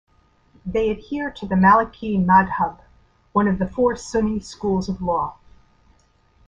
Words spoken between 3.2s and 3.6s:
one of